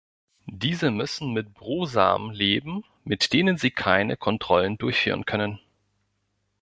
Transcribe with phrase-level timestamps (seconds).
[0.47, 5.59] Diese müssen mit Brosamen leben, mit denen sie keine Kontrollen durchführen können.